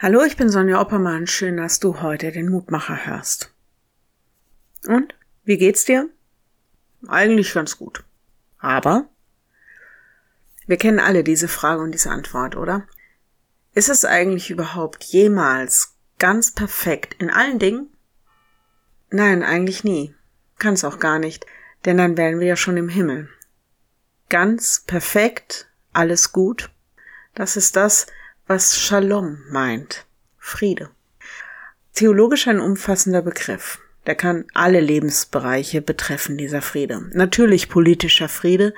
[0.00, 1.26] Hallo, ich bin Sonja Oppermann.
[1.26, 3.52] Schön, dass du heute den Mutmacher hörst.
[4.86, 5.12] Und?
[5.42, 6.08] Wie geht's dir?
[7.08, 8.04] Eigentlich ganz gut.
[8.60, 9.08] Aber?
[10.68, 12.86] Wir kennen alle diese Frage und diese Antwort, oder?
[13.74, 17.88] Ist es eigentlich überhaupt jemals ganz perfekt in allen Dingen?
[19.10, 20.14] Nein, eigentlich nie.
[20.60, 21.44] Kann es auch gar nicht,
[21.86, 23.30] denn dann wären wir ja schon im Himmel.
[24.28, 26.70] Ganz perfekt, alles gut.
[27.34, 28.06] Das ist das,
[28.48, 30.06] was Shalom meint.
[30.38, 30.88] Friede.
[31.92, 33.78] Theologisch ein umfassender Begriff.
[34.06, 37.10] Der kann alle Lebensbereiche betreffen, dieser Friede.
[37.12, 38.72] Natürlich politischer Friede,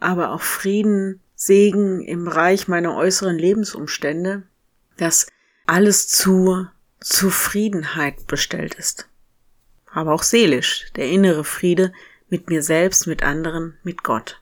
[0.00, 4.44] aber auch Frieden, Segen im Bereich meiner äußeren Lebensumstände,
[4.96, 5.26] dass
[5.66, 6.66] alles zu
[7.00, 9.08] Zufriedenheit bestellt ist.
[9.92, 11.92] Aber auch seelisch, der innere Friede
[12.30, 14.41] mit mir selbst, mit anderen, mit Gott.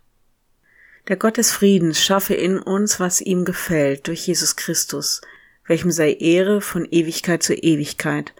[1.10, 5.20] Der Gott des Friedens schaffe in uns, was ihm gefällt, durch Jesus Christus,
[5.66, 8.32] welchem sei Ehre von Ewigkeit zu Ewigkeit.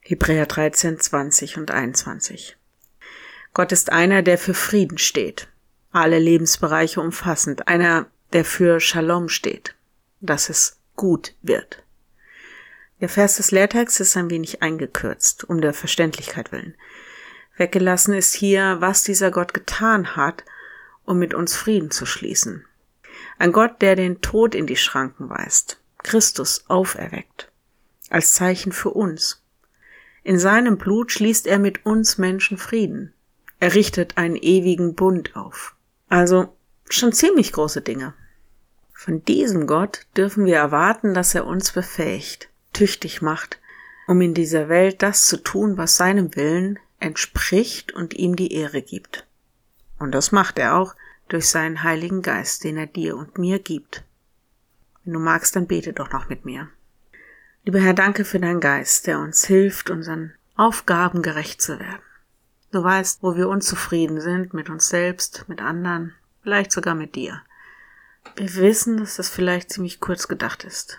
[0.00, 2.56] Hebräer 13, 20 und 21.
[3.54, 5.46] Gott ist einer, der für Frieden steht,
[5.92, 9.76] alle Lebensbereiche umfassend, einer, der für Shalom steht,
[10.20, 11.84] dass es gut wird.
[13.00, 16.74] Der Vers des Lehrtexts ist ein wenig eingekürzt, um der Verständlichkeit willen.
[17.56, 20.42] Weggelassen ist hier, was dieser Gott getan hat
[21.12, 22.64] um mit uns Frieden zu schließen.
[23.38, 27.52] Ein Gott, der den Tod in die Schranken weist, Christus auferweckt,
[28.08, 29.42] als Zeichen für uns.
[30.24, 33.12] In seinem Blut schließt er mit uns Menschen Frieden.
[33.60, 35.74] Er richtet einen ewigen Bund auf.
[36.08, 36.56] Also
[36.88, 38.14] schon ziemlich große Dinge.
[38.94, 43.60] Von diesem Gott dürfen wir erwarten, dass er uns befähigt, tüchtig macht,
[44.06, 48.80] um in dieser Welt das zu tun, was seinem Willen entspricht und ihm die Ehre
[48.80, 49.26] gibt.
[50.02, 50.96] Und das macht er auch
[51.28, 54.02] durch seinen Heiligen Geist, den er dir und mir gibt.
[55.04, 56.68] Wenn du magst, dann bete doch noch mit mir.
[57.64, 62.02] Lieber Herr, danke für deinen Geist, der uns hilft, unseren Aufgaben gerecht zu werden.
[62.72, 67.40] Du weißt, wo wir unzufrieden sind mit uns selbst, mit anderen, vielleicht sogar mit dir.
[68.34, 70.98] Wir wissen, dass das vielleicht ziemlich kurz gedacht ist.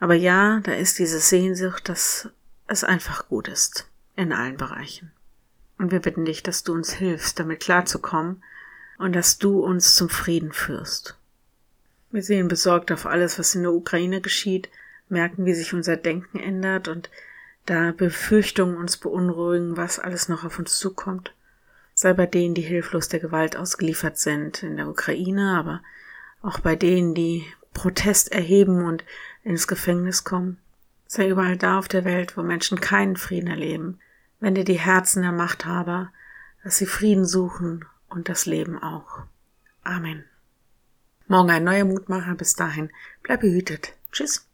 [0.00, 2.30] Aber ja, da ist diese Sehnsucht, dass
[2.66, 3.90] es einfach gut ist.
[4.16, 5.12] In allen Bereichen.
[5.82, 8.40] Und wir bitten dich, dass du uns hilfst, damit klarzukommen
[8.98, 11.18] und dass du uns zum Frieden führst.
[12.12, 14.68] Wir sehen besorgt auf alles, was in der Ukraine geschieht,
[15.08, 17.10] merken, wie sich unser Denken ändert und
[17.66, 21.34] da Befürchtungen uns beunruhigen, was alles noch auf uns zukommt.
[21.94, 25.82] Sei bei denen, die hilflos der Gewalt ausgeliefert sind in der Ukraine, aber
[26.42, 27.44] auch bei denen, die
[27.74, 29.02] Protest erheben und
[29.42, 30.58] ins Gefängnis kommen.
[31.08, 33.98] Sei überall da auf der Welt, wo Menschen keinen Frieden erleben,
[34.42, 36.12] Wende die Herzen der Machthaber,
[36.64, 39.22] dass sie Frieden suchen und das Leben auch.
[39.84, 40.24] Amen.
[41.28, 42.34] Morgen ein neuer Mutmacher.
[42.34, 42.90] Bis dahin.
[43.22, 43.94] Bleib behütet.
[44.10, 44.48] Tschüss.